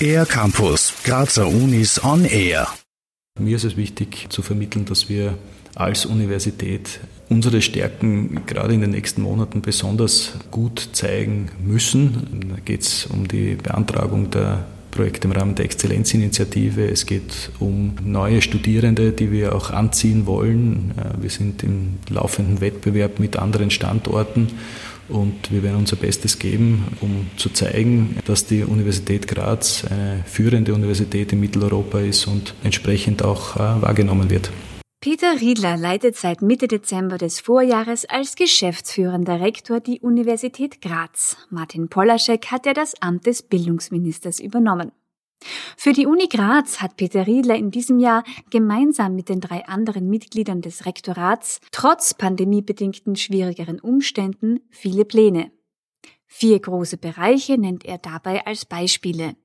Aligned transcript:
Air 0.00 0.26
Campus, 0.26 0.92
Grazer 1.04 1.48
Unis 1.48 2.02
on 2.04 2.24
Air. 2.24 2.68
Mir 3.38 3.56
ist 3.56 3.64
es 3.64 3.76
wichtig 3.76 4.26
zu 4.28 4.42
vermitteln, 4.42 4.84
dass 4.84 5.08
wir 5.08 5.38
als 5.74 6.06
Universität 6.06 7.00
unsere 7.28 7.60
Stärken 7.60 8.46
gerade 8.46 8.74
in 8.74 8.80
den 8.80 8.90
nächsten 8.90 9.22
Monaten 9.22 9.62
besonders 9.62 10.32
gut 10.50 10.90
zeigen 10.92 11.50
müssen. 11.64 12.48
Da 12.48 12.56
geht 12.64 12.82
es 12.82 13.06
um 13.06 13.28
die 13.28 13.56
Beantragung 13.56 14.30
der 14.30 14.66
Projekte 14.90 15.28
im 15.28 15.32
Rahmen 15.32 15.54
der 15.54 15.66
Exzellenzinitiative. 15.66 16.88
Es 16.88 17.04
geht 17.04 17.50
um 17.58 17.96
neue 18.02 18.40
Studierende, 18.40 19.12
die 19.12 19.30
wir 19.30 19.54
auch 19.54 19.70
anziehen 19.70 20.24
wollen. 20.26 20.92
Äh, 20.96 21.22
wir 21.22 21.30
sind 21.30 21.62
im 21.62 21.98
laufenden 22.08 22.60
Wettbewerb 22.62 23.18
mit 23.18 23.36
anderen 23.36 23.70
Standorten 23.70 24.48
und 25.08 25.50
wir 25.50 25.62
werden 25.62 25.76
unser 25.76 25.96
Bestes 25.96 26.38
geben, 26.38 26.84
um 27.00 27.26
zu 27.36 27.50
zeigen, 27.50 28.16
dass 28.26 28.46
die 28.46 28.64
Universität 28.64 29.28
Graz 29.28 29.84
eine 29.84 30.22
führende 30.26 30.74
Universität 30.74 31.32
in 31.32 31.40
Mitteleuropa 31.40 32.00
ist 32.00 32.26
und 32.26 32.54
entsprechend 32.62 33.22
auch 33.22 33.56
äh, 33.56 33.58
wahrgenommen 33.58 34.30
wird. 34.30 34.50
Peter 35.00 35.40
Riedler 35.40 35.76
leitet 35.76 36.16
seit 36.16 36.42
Mitte 36.42 36.66
Dezember 36.66 37.16
des 37.16 37.38
Vorjahres 37.38 38.06
als 38.06 38.34
geschäftsführender 38.34 39.40
Rektor 39.40 39.78
die 39.78 40.00
Universität 40.00 40.80
Graz. 40.80 41.36
Martin 41.48 41.88
Polaschek 41.88 42.46
hat 42.46 42.66
ja 42.66 42.72
das 42.72 43.00
Amt 43.00 43.26
des 43.26 43.42
Bildungsministers 43.42 44.40
übernommen. 44.40 44.90
Für 45.86 45.92
die 45.92 46.06
Uni 46.06 46.26
Graz 46.26 46.80
hat 46.80 46.96
Peter 46.96 47.26
Riedler 47.26 47.54
in 47.54 47.70
diesem 47.70 48.00
Jahr 48.00 48.24
gemeinsam 48.50 49.14
mit 49.14 49.28
den 49.28 49.40
drei 49.40 49.66
anderen 49.66 50.08
Mitgliedern 50.08 50.60
des 50.60 50.84
Rektorats 50.84 51.60
trotz 51.70 52.14
pandemiebedingten 52.14 53.14
schwierigeren 53.14 53.78
Umständen 53.78 54.60
viele 54.70 55.04
Pläne. 55.04 55.52
Vier 56.26 56.58
große 56.58 56.96
Bereiche 56.96 57.56
nennt 57.56 57.84
er 57.84 57.98
dabei 57.98 58.44
als 58.46 58.64
Beispiele. 58.64 59.36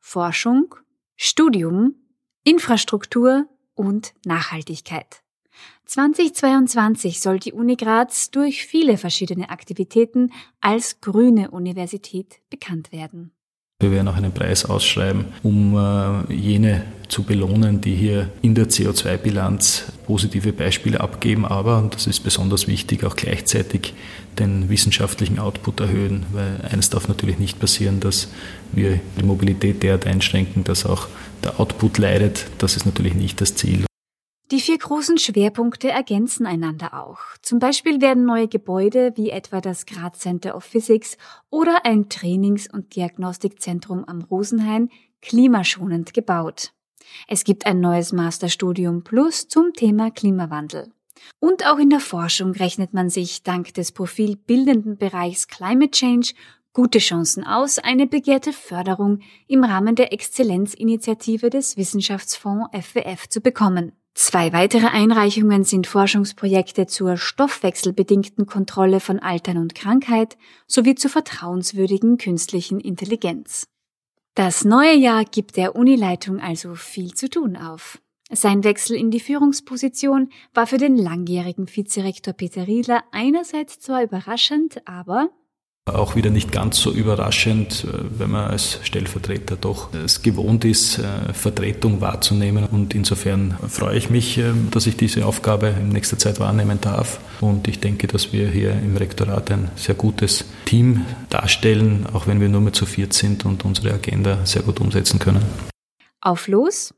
Forschung, 0.00 0.74
Studium, 1.16 1.94
Infrastruktur 2.44 3.46
und 3.74 4.12
Nachhaltigkeit. 4.26 5.22
2022 5.86 7.20
soll 7.20 7.38
die 7.38 7.52
Uni 7.52 7.76
Graz 7.76 8.30
durch 8.30 8.66
viele 8.66 8.98
verschiedene 8.98 9.48
Aktivitäten 9.48 10.32
als 10.60 11.00
grüne 11.00 11.50
Universität 11.52 12.40
bekannt 12.50 12.92
werden. 12.92 13.32
Wir 13.78 13.90
werden 13.90 14.08
auch 14.08 14.16
einen 14.16 14.32
Preis 14.32 14.64
ausschreiben, 14.64 15.26
um 15.42 15.76
äh, 15.76 16.32
jene 16.32 16.84
zu 17.08 17.24
belohnen, 17.24 17.82
die 17.82 17.94
hier 17.94 18.30
in 18.40 18.54
der 18.54 18.68
CO2-Bilanz 18.68 19.92
positive 20.06 20.54
Beispiele 20.54 21.00
abgeben, 21.00 21.44
aber, 21.44 21.78
und 21.78 21.94
das 21.94 22.06
ist 22.06 22.20
besonders 22.20 22.68
wichtig, 22.68 23.04
auch 23.04 23.16
gleichzeitig 23.16 23.92
den 24.38 24.70
wissenschaftlichen 24.70 25.38
Output 25.38 25.80
erhöhen, 25.80 26.24
weil 26.32 26.60
eines 26.70 26.90
darf 26.90 27.06
natürlich 27.06 27.38
nicht 27.38 27.60
passieren, 27.60 28.00
dass 28.00 28.28
wir 28.72 28.98
die 29.20 29.24
Mobilität 29.24 29.82
derart 29.82 30.06
einschränken, 30.06 30.64
dass 30.64 30.86
auch 30.86 31.06
der 31.44 31.60
Output 31.60 31.98
leidet. 31.98 32.46
Das 32.58 32.76
ist 32.76 32.86
natürlich 32.86 33.14
nicht 33.14 33.40
das 33.40 33.54
Ziel. 33.54 33.85
Die 34.52 34.60
vier 34.60 34.78
großen 34.78 35.18
Schwerpunkte 35.18 35.90
ergänzen 35.90 36.46
einander 36.46 36.94
auch. 36.94 37.18
Zum 37.42 37.58
Beispiel 37.58 38.00
werden 38.00 38.24
neue 38.24 38.46
Gebäude 38.46 39.12
wie 39.16 39.30
etwa 39.30 39.60
das 39.60 39.86
Graz 39.86 40.20
Center 40.20 40.54
of 40.54 40.62
Physics 40.62 41.16
oder 41.50 41.84
ein 41.84 42.08
Trainings- 42.08 42.72
und 42.72 42.94
Diagnostikzentrum 42.94 44.04
am 44.04 44.22
Rosenhain 44.22 44.88
klimaschonend 45.20 46.14
gebaut. 46.14 46.72
Es 47.26 47.42
gibt 47.42 47.66
ein 47.66 47.80
neues 47.80 48.12
Masterstudium 48.12 49.02
Plus 49.02 49.48
zum 49.48 49.72
Thema 49.72 50.12
Klimawandel. 50.12 50.92
Und 51.40 51.66
auch 51.66 51.78
in 51.78 51.90
der 51.90 52.00
Forschung 52.00 52.52
rechnet 52.52 52.94
man 52.94 53.10
sich 53.10 53.42
dank 53.42 53.74
des 53.74 53.90
profilbildenden 53.90 54.96
Bereichs 54.96 55.48
Climate 55.48 55.90
Change 55.90 56.34
gute 56.72 56.98
Chancen 56.98 57.42
aus, 57.42 57.78
eine 57.78 58.06
begehrte 58.06 58.52
Förderung 58.52 59.20
im 59.48 59.64
Rahmen 59.64 59.96
der 59.96 60.12
Exzellenzinitiative 60.12 61.50
des 61.50 61.76
Wissenschaftsfonds 61.76 62.68
FWF 62.72 63.28
zu 63.28 63.40
bekommen. 63.40 63.92
Zwei 64.18 64.54
weitere 64.54 64.86
Einreichungen 64.86 65.64
sind 65.64 65.86
Forschungsprojekte 65.86 66.86
zur 66.86 67.18
stoffwechselbedingten 67.18 68.46
Kontrolle 68.46 68.98
von 68.98 69.18
Altern 69.18 69.58
und 69.58 69.74
Krankheit 69.74 70.38
sowie 70.66 70.94
zur 70.94 71.10
vertrauenswürdigen 71.10 72.16
künstlichen 72.16 72.80
Intelligenz. 72.80 73.68
Das 74.34 74.64
neue 74.64 74.94
Jahr 74.94 75.26
gibt 75.26 75.58
der 75.58 75.76
Unileitung 75.76 76.40
also 76.40 76.76
viel 76.76 77.12
zu 77.12 77.28
tun 77.28 77.58
auf. 77.58 78.00
Sein 78.30 78.64
Wechsel 78.64 78.96
in 78.96 79.10
die 79.10 79.20
Führungsposition 79.20 80.30
war 80.54 80.66
für 80.66 80.78
den 80.78 80.96
langjährigen 80.96 81.68
Vizerektor 81.68 82.32
Peter 82.32 82.66
Riedler 82.66 83.04
einerseits 83.12 83.80
zwar 83.80 84.02
überraschend, 84.02 84.80
aber 84.88 85.28
auch 85.86 86.16
wieder 86.16 86.30
nicht 86.30 86.50
ganz 86.50 86.80
so 86.80 86.90
überraschend, 86.92 87.84
äh, 87.84 88.18
wenn 88.18 88.30
man 88.30 88.50
als 88.50 88.80
Stellvertreter 88.82 89.56
doch 89.56 89.94
es 89.94 90.22
gewohnt 90.22 90.64
ist, 90.64 90.98
äh, 90.98 91.32
Vertretung 91.32 92.00
wahrzunehmen. 92.00 92.66
Und 92.66 92.94
insofern 92.94 93.56
freue 93.68 93.96
ich 93.96 94.10
mich, 94.10 94.36
äh, 94.38 94.52
dass 94.72 94.86
ich 94.86 94.96
diese 94.96 95.24
Aufgabe 95.24 95.68
in 95.68 95.90
nächster 95.90 96.18
Zeit 96.18 96.40
wahrnehmen 96.40 96.80
darf. 96.80 97.20
Und 97.40 97.68
ich 97.68 97.78
denke, 97.78 98.08
dass 98.08 98.32
wir 98.32 98.48
hier 98.48 98.72
im 98.72 98.96
Rektorat 98.96 99.50
ein 99.52 99.70
sehr 99.76 99.94
gutes 99.94 100.44
Team 100.64 101.04
darstellen, 101.30 102.06
auch 102.12 102.26
wenn 102.26 102.40
wir 102.40 102.48
nur 102.48 102.60
mehr 102.60 102.72
zu 102.72 102.84
viert 102.84 103.12
sind 103.12 103.44
und 103.44 103.64
unsere 103.64 103.94
Agenda 103.94 104.44
sehr 104.44 104.62
gut 104.62 104.80
umsetzen 104.80 105.20
können. 105.20 105.44
Auf 106.20 106.48
los 106.48 106.94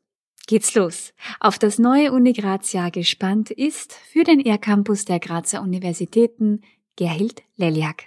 geht's 0.47 0.75
los. 0.75 1.13
Auf 1.41 1.59
das 1.59 1.79
neue 1.79 2.11
Uni 2.11 2.33
Graz-Jahr 2.33 2.91
gespannt 2.91 3.51
ist 3.51 3.93
für 4.11 4.25
den 4.25 4.41
ER-Campus 4.41 5.05
der 5.05 5.21
Grazer 5.21 5.61
Universitäten 5.61 6.63
Gerhild 6.97 7.43
Leliak. 7.57 8.07